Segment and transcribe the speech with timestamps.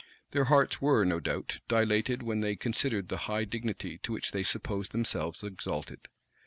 [0.17, 4.31] [*] Their hearts were, no doubt, dilated when they considered the high dignity to which
[4.31, 6.07] they supposed themselves exalted.